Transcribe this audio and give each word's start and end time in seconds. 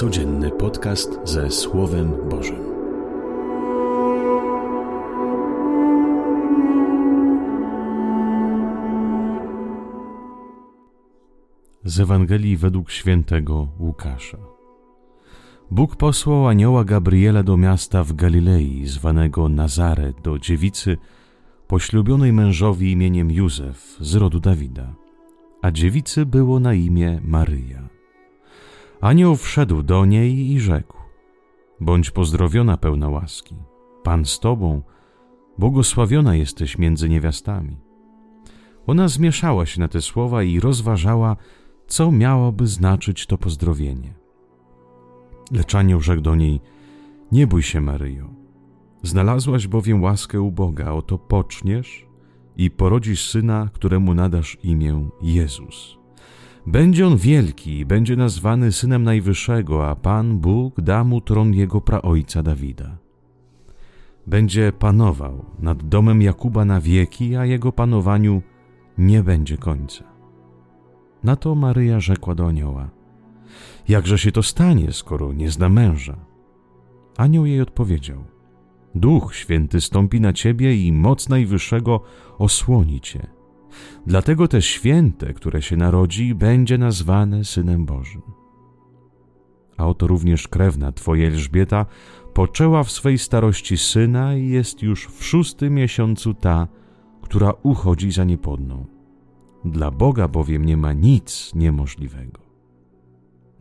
Codzienny 0.00 0.50
podcast 0.50 1.20
ze 1.24 1.50
Słowem 1.50 2.28
Bożym. 2.30 2.64
Z 11.84 12.00
Ewangelii 12.00 12.56
według 12.56 12.90
świętego 12.90 13.68
Łukasza. 13.78 14.38
Bóg 15.70 15.96
posłał 15.96 16.48
anioła 16.48 16.84
Gabriela 16.84 17.42
do 17.42 17.56
miasta 17.56 18.04
w 18.04 18.12
Galilei, 18.12 18.86
zwanego 18.86 19.48
Nazaret, 19.48 20.20
do 20.20 20.38
dziewicy 20.38 20.96
poślubionej 21.68 22.32
mężowi 22.32 22.92
imieniem 22.92 23.30
Józef 23.30 23.96
z 24.00 24.14
rodu 24.14 24.40
Dawida, 24.40 24.94
a 25.62 25.70
dziewicy 25.70 26.26
było 26.26 26.60
na 26.60 26.74
imię 26.74 27.20
Maryja. 27.24 27.79
Anioł 29.00 29.36
wszedł 29.36 29.82
do 29.82 30.04
niej 30.04 30.50
i 30.50 30.60
rzekł: 30.60 30.96
Bądź 31.80 32.10
pozdrowiona, 32.10 32.76
pełna 32.76 33.08
łaski. 33.08 33.54
Pan 34.02 34.24
z 34.24 34.40
tobą, 34.40 34.82
błogosławiona 35.58 36.34
jesteś 36.34 36.78
między 36.78 37.08
niewiastami. 37.08 37.76
Ona 38.86 39.08
zmieszała 39.08 39.66
się 39.66 39.80
na 39.80 39.88
te 39.88 40.02
słowa 40.02 40.42
i 40.42 40.60
rozważała, 40.60 41.36
co 41.86 42.12
miałoby 42.12 42.66
znaczyć 42.66 43.26
to 43.26 43.38
pozdrowienie. 43.38 44.14
Lecz 45.52 45.74
anioł 45.74 46.00
rzekł 46.00 46.22
do 46.22 46.34
niej: 46.34 46.60
Nie 47.32 47.46
bój 47.46 47.62
się, 47.62 47.80
Maryjo. 47.80 48.30
Znalazłaś 49.02 49.66
bowiem 49.66 50.02
łaskę 50.02 50.40
u 50.40 50.50
Boga, 50.50 50.92
oto 50.92 51.18
poczniesz 51.18 52.06
i 52.56 52.70
porodzisz 52.70 53.28
syna, 53.30 53.68
któremu 53.72 54.14
nadasz 54.14 54.58
imię 54.62 55.08
Jezus. 55.22 55.99
Będzie 56.66 57.06
on 57.06 57.16
wielki 57.16 57.78
i 57.78 57.86
będzie 57.86 58.16
nazwany 58.16 58.72
synem 58.72 59.02
Najwyższego, 59.02 59.88
a 59.88 59.96
Pan 59.96 60.38
Bóg 60.38 60.80
da 60.80 61.04
mu 61.04 61.20
tron 61.20 61.54
jego 61.54 61.80
praojca 61.80 62.42
Dawida. 62.42 62.98
Będzie 64.26 64.72
panował 64.72 65.44
nad 65.58 65.88
domem 65.88 66.22
Jakuba 66.22 66.64
na 66.64 66.80
wieki, 66.80 67.36
a 67.36 67.44
jego 67.44 67.72
panowaniu 67.72 68.42
nie 68.98 69.22
będzie 69.22 69.56
końca. 69.56 70.04
Na 71.24 71.36
to 71.36 71.54
Maryja 71.54 72.00
rzekła 72.00 72.34
do 72.34 72.46
anioła: 72.46 72.90
Jakże 73.88 74.18
się 74.18 74.32
to 74.32 74.42
stanie, 74.42 74.92
skoro 74.92 75.32
nie 75.32 75.50
zna 75.50 75.68
męża? 75.68 76.16
Anioł 77.16 77.46
jej 77.46 77.60
odpowiedział: 77.60 78.24
Duch 78.94 79.34
Święty 79.34 79.80
stąpi 79.80 80.20
na 80.20 80.32
ciebie 80.32 80.76
i 80.86 80.92
moc 80.92 81.28
Najwyższego 81.28 82.00
osłoni 82.38 83.00
cię. 83.00 83.39
Dlatego 84.06 84.48
też 84.48 84.66
święte, 84.66 85.34
które 85.34 85.62
się 85.62 85.76
narodzi, 85.76 86.34
będzie 86.34 86.78
nazwane 86.78 87.44
Synem 87.44 87.84
Bożym. 87.84 88.22
A 89.76 89.86
oto 89.86 90.06
również 90.06 90.48
krewna 90.48 90.92
Twoja 90.92 91.26
Elżbieta 91.26 91.86
poczęła 92.34 92.84
w 92.84 92.90
swej 92.90 93.18
starości 93.18 93.78
syna 93.78 94.34
i 94.34 94.48
jest 94.48 94.82
już 94.82 95.06
w 95.06 95.24
szóstym 95.24 95.74
miesiącu 95.74 96.34
ta, 96.34 96.68
która 97.22 97.52
uchodzi 97.62 98.12
za 98.12 98.24
niepodną. 98.24 98.86
Dla 99.64 99.90
Boga 99.90 100.28
bowiem 100.28 100.64
nie 100.64 100.76
ma 100.76 100.92
nic 100.92 101.54
niemożliwego. 101.54 102.40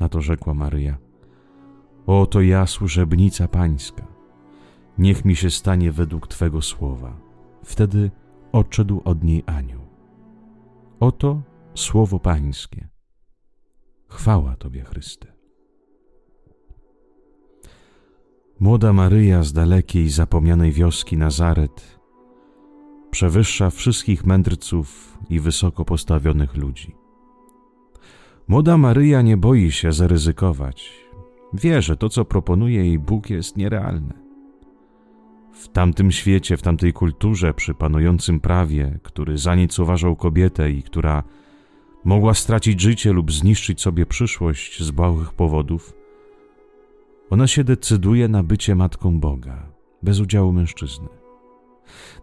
Na 0.00 0.08
to 0.08 0.20
rzekła 0.20 0.54
Maryja: 0.54 0.98
Oto 2.06 2.40
ja, 2.40 2.66
służebnica 2.66 3.48
Pańska. 3.48 4.06
Niech 4.98 5.24
mi 5.24 5.36
się 5.36 5.50
stanie 5.50 5.92
według 5.92 6.26
Twego 6.26 6.62
słowa. 6.62 7.16
Wtedy 7.64 8.10
odszedł 8.52 9.02
od 9.04 9.24
niej 9.24 9.42
anioł. 9.46 9.87
Oto 11.00 11.42
słowo 11.74 12.18
Pańskie. 12.18 12.88
Chwała 14.08 14.56
Tobie, 14.56 14.84
Chryste. 14.84 15.32
Młoda 18.60 18.92
Maryja 18.92 19.42
z 19.42 19.52
dalekiej, 19.52 20.08
zapomnianej 20.08 20.72
wioski 20.72 21.16
Nazaret 21.16 21.98
przewyższa 23.10 23.70
wszystkich 23.70 24.26
mędrców 24.26 25.18
i 25.30 25.40
wysoko 25.40 25.84
postawionych 25.84 26.56
ludzi. 26.56 26.94
Młoda 28.48 28.78
Maryja 28.78 29.22
nie 29.22 29.36
boi 29.36 29.70
się 29.70 29.92
zaryzykować. 29.92 30.92
Wie, 31.52 31.82
że 31.82 31.96
to, 31.96 32.08
co 32.08 32.24
proponuje 32.24 32.84
jej 32.84 32.98
Bóg, 32.98 33.30
jest 33.30 33.56
nierealne. 33.56 34.27
W 35.58 35.68
tamtym 35.68 36.12
świecie, 36.12 36.56
w 36.56 36.62
tamtej 36.62 36.92
kulturze, 36.92 37.54
przy 37.54 37.74
panującym 37.74 38.40
prawie, 38.40 38.98
który 39.02 39.38
za 39.38 39.54
nic 39.54 39.78
uważał 39.78 40.16
kobietę 40.16 40.70
i 40.70 40.82
która 40.82 41.22
mogła 42.04 42.34
stracić 42.34 42.80
życie 42.80 43.12
lub 43.12 43.32
zniszczyć 43.32 43.80
sobie 43.80 44.06
przyszłość 44.06 44.82
z 44.82 44.90
błahych 44.90 45.32
powodów, 45.32 45.94
ona 47.30 47.46
się 47.46 47.64
decyduje 47.64 48.28
na 48.28 48.42
bycie 48.42 48.74
matką 48.74 49.20
Boga, 49.20 49.72
bez 50.02 50.20
udziału 50.20 50.52
mężczyzny. 50.52 51.08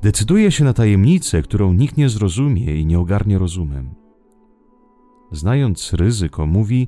Decyduje 0.02 0.52
się 0.52 0.64
na 0.64 0.74
tajemnicę, 0.74 1.42
którą 1.42 1.74
nikt 1.74 1.98
nie 1.98 2.10
zrozumie 2.10 2.80
i 2.80 2.86
nie 2.86 3.00
ogarnie 3.00 3.38
rozumem. 3.38 3.90
Znając 5.32 5.94
ryzyko, 5.94 6.46
mówi: 6.46 6.88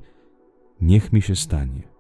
Niech 0.82 1.14
mi 1.14 1.22
się 1.22 1.36
stanie. 1.36 1.97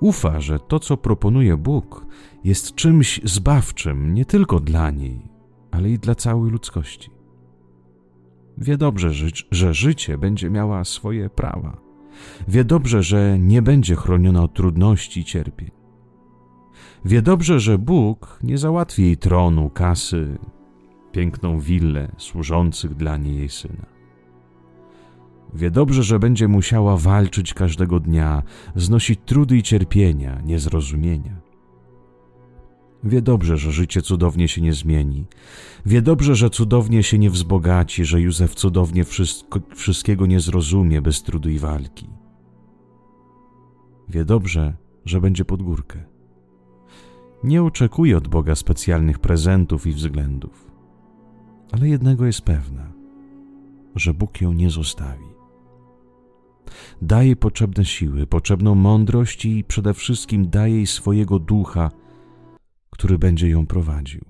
Ufa, 0.00 0.40
że 0.40 0.58
to, 0.58 0.80
co 0.80 0.96
proponuje 0.96 1.56
Bóg, 1.56 2.06
jest 2.44 2.74
czymś 2.74 3.20
zbawczym 3.24 4.14
nie 4.14 4.24
tylko 4.24 4.60
dla 4.60 4.90
niej, 4.90 5.28
ale 5.70 5.90
i 5.90 5.98
dla 5.98 6.14
całej 6.14 6.50
ludzkości. 6.50 7.10
Wie 8.58 8.76
dobrze, 8.76 9.12
że, 9.50 9.74
życie 9.74 10.18
będzie 10.18 10.50
miała 10.50 10.84
swoje 10.84 11.30
prawa. 11.30 11.76
Wie 12.48 12.64
dobrze, 12.64 13.02
że 13.02 13.38
nie 13.38 13.62
będzie 13.62 13.96
chroniona 13.96 14.42
od 14.42 14.54
trudności 14.54 15.20
i 15.20 15.24
cierpień. 15.24 15.70
Wie 17.04 17.22
dobrze, 17.22 17.60
że 17.60 17.78
Bóg 17.78 18.38
nie 18.42 18.58
załatwi 18.58 19.02
jej 19.02 19.16
tronu, 19.16 19.70
kasy, 19.70 20.38
piękną 21.12 21.60
willę 21.60 22.12
służących 22.16 22.94
dla 22.94 23.16
niej 23.16 23.36
jej 23.36 23.48
syna. 23.48 23.97
Wie 25.54 25.70
dobrze, 25.70 26.02
że 26.02 26.18
będzie 26.18 26.48
musiała 26.48 26.96
walczyć 26.96 27.54
każdego 27.54 28.00
dnia, 28.00 28.42
znosić 28.76 29.20
trudy 29.26 29.56
i 29.56 29.62
cierpienia, 29.62 30.40
niezrozumienia. 30.44 31.40
Wie 33.04 33.22
dobrze, 33.22 33.56
że 33.58 33.72
życie 33.72 34.02
cudownie 34.02 34.48
się 34.48 34.60
nie 34.60 34.72
zmieni. 34.72 35.26
Wie 35.86 36.02
dobrze, 36.02 36.34
że 36.34 36.50
cudownie 36.50 37.02
się 37.02 37.18
nie 37.18 37.30
wzbogaci, 37.30 38.04
że 38.04 38.20
Józef 38.20 38.54
cudownie 38.54 39.04
wszystko, 39.04 39.60
wszystkiego 39.74 40.26
nie 40.26 40.40
zrozumie 40.40 41.02
bez 41.02 41.22
trudu 41.22 41.50
i 41.50 41.58
walki. 41.58 42.08
Wie 44.08 44.24
dobrze, 44.24 44.76
że 45.04 45.20
będzie 45.20 45.44
pod 45.44 45.62
górkę. 45.62 46.04
Nie 47.44 47.62
oczekuje 47.62 48.16
od 48.16 48.28
Boga 48.28 48.54
specjalnych 48.54 49.18
prezentów 49.18 49.86
i 49.86 49.92
względów, 49.92 50.70
ale 51.72 51.88
jednego 51.88 52.26
jest 52.26 52.42
pewna, 52.42 52.92
że 53.94 54.14
Bóg 54.14 54.40
ją 54.40 54.52
nie 54.52 54.70
zostawi. 54.70 55.37
Daje 57.02 57.36
potrzebne 57.36 57.84
siły, 57.84 58.26
potrzebną 58.26 58.74
mądrość 58.74 59.44
i 59.44 59.64
przede 59.64 59.94
wszystkim 59.94 60.50
daje 60.50 60.74
jej 60.74 60.86
swojego 60.86 61.38
ducha, 61.38 61.90
który 62.90 63.18
będzie 63.18 63.48
ją 63.48 63.66
prowadził. 63.66 64.24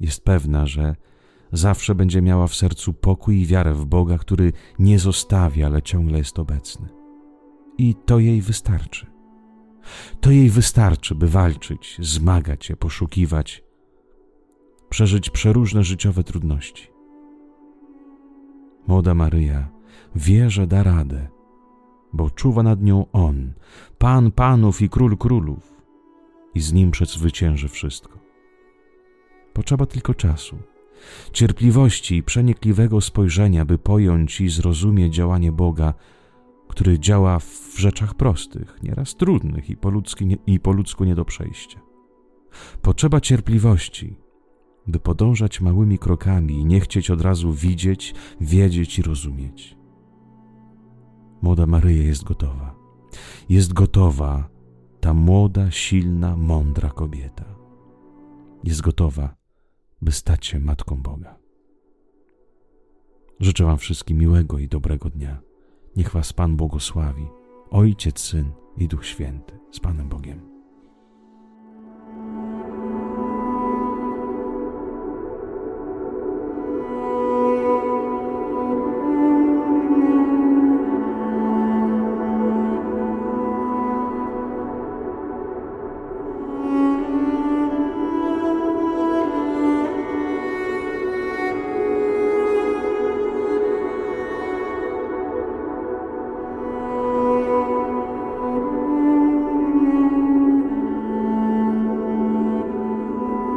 Jest 0.00 0.24
pewna, 0.24 0.66
że 0.66 0.96
zawsze 1.52 1.94
będzie 1.94 2.22
miała 2.22 2.46
w 2.46 2.54
sercu 2.54 2.92
pokój 2.92 3.40
i 3.40 3.46
wiarę 3.46 3.74
w 3.74 3.86
Boga, 3.86 4.18
który 4.18 4.52
nie 4.78 4.98
zostawia, 4.98 5.66
ale 5.66 5.82
ciągle 5.82 6.18
jest 6.18 6.38
obecny. 6.38 6.88
I 7.78 7.94
to 7.94 8.18
jej 8.18 8.40
wystarczy. 8.40 9.06
To 10.20 10.30
jej 10.30 10.50
wystarczy, 10.50 11.14
by 11.14 11.28
walczyć, 11.28 11.96
zmagać 12.00 12.64
się, 12.64 12.76
poszukiwać, 12.76 13.64
przeżyć 14.88 15.30
przeróżne 15.30 15.84
życiowe 15.84 16.24
trudności. 16.24 16.88
Młoda 18.86 19.14
Maryja 19.14 19.68
wie, 20.14 20.50
że 20.50 20.66
da 20.66 20.82
radę, 20.82 21.28
bo 22.12 22.30
czuwa 22.30 22.62
nad 22.62 22.82
nią 22.82 23.06
On, 23.12 23.52
Pan 23.98 24.30
Panów 24.30 24.82
i 24.82 24.88
Król 24.88 25.16
Królów 25.16 25.72
i 26.54 26.60
z 26.60 26.72
nim 26.72 26.90
przezwycięży 26.90 27.68
wszystko. 27.68 28.18
Potrzeba 29.52 29.86
tylko 29.86 30.14
czasu, 30.14 30.58
cierpliwości 31.32 32.16
i 32.16 32.22
przenikliwego 32.22 33.00
spojrzenia, 33.00 33.64
by 33.64 33.78
pojąć 33.78 34.40
i 34.40 34.48
zrozumieć 34.48 35.14
działanie 35.14 35.52
Boga, 35.52 35.94
który 36.68 36.98
działa 36.98 37.38
w 37.38 37.74
rzeczach 37.76 38.14
prostych, 38.14 38.78
nieraz 38.82 39.16
trudnych 39.16 39.70
i 39.70 39.76
po, 39.76 39.90
ludzki, 39.90 40.38
i 40.46 40.60
po 40.60 40.72
ludzku 40.72 41.04
nie 41.04 41.14
do 41.14 41.24
przejścia. 41.24 41.80
Potrzeba 42.82 43.20
cierpliwości, 43.20 44.16
by 44.86 45.00
podążać 45.00 45.60
małymi 45.60 45.98
krokami 45.98 46.54
i 46.54 46.64
nie 46.64 46.80
chcieć 46.80 47.10
od 47.10 47.20
razu 47.20 47.52
widzieć, 47.52 48.14
wiedzieć 48.40 48.98
i 48.98 49.02
rozumieć. 49.02 49.81
Młoda 51.42 51.66
Maryja 51.66 52.02
jest 52.02 52.24
gotowa. 52.24 52.74
Jest 53.48 53.72
gotowa 53.72 54.48
ta 55.00 55.14
młoda, 55.14 55.70
silna, 55.70 56.36
mądra 56.36 56.90
kobieta. 56.90 57.44
Jest 58.64 58.80
gotowa, 58.80 59.36
by 60.02 60.12
stać 60.12 60.46
się 60.46 60.60
matką 60.60 61.02
Boga. 61.02 61.38
Życzę 63.40 63.64
Wam 63.64 63.78
wszystkim 63.78 64.18
miłego 64.18 64.58
i 64.58 64.68
dobrego 64.68 65.10
dnia. 65.10 65.40
Niech 65.96 66.10
Was 66.10 66.32
Pan 66.32 66.56
błogosławi, 66.56 67.26
Ojciec, 67.70 68.20
Syn 68.20 68.52
i 68.76 68.88
Duch 68.88 69.06
Święty. 69.06 69.58
Z 69.70 69.80
Panem 69.80 70.08
Bogiem. 70.08 70.51